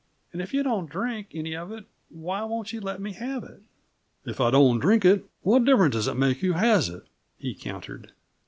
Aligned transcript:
And 0.33 0.41
if 0.41 0.51
you 0.51 0.63
don't 0.63 0.89
drink 0.89 1.27
any 1.35 1.55
of 1.55 1.71
it, 1.71 1.85
why 2.09 2.41
won't 2.43 2.73
you 2.73 2.81
let 2.81 2.99
me 2.99 3.11
have 3.11 3.43
it?" 3.43 3.61
"If 4.25 4.41
I 4.41 4.49
don't 4.49 4.79
drink 4.79 5.05
it; 5.05 5.29
what 5.43 5.63
difference 5.63 5.93
does 5.93 6.07
it 6.07 6.15
make 6.17 6.39
who 6.39 6.53
has 6.53 6.89
it?" 6.89 7.03
he 7.37 7.53
countered. 7.53 8.11